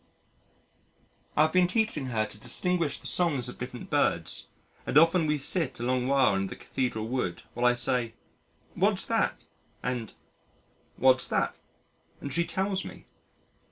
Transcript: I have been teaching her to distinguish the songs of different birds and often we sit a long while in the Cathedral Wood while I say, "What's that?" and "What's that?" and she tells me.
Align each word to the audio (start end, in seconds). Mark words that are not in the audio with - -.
I 1.37 1.43
have 1.43 1.53
been 1.53 1.67
teaching 1.67 2.07
her 2.07 2.25
to 2.25 2.39
distinguish 2.39 2.97
the 2.97 3.05
songs 3.05 3.47
of 3.47 3.59
different 3.59 3.91
birds 3.91 4.47
and 4.83 4.97
often 4.97 5.27
we 5.27 5.37
sit 5.37 5.79
a 5.79 5.83
long 5.83 6.07
while 6.07 6.33
in 6.33 6.47
the 6.47 6.55
Cathedral 6.55 7.07
Wood 7.07 7.43
while 7.53 7.67
I 7.67 7.75
say, 7.75 8.15
"What's 8.73 9.05
that?" 9.05 9.45
and 9.83 10.15
"What's 10.97 11.27
that?" 11.27 11.59
and 12.19 12.33
she 12.33 12.45
tells 12.45 12.83
me. 12.83 13.05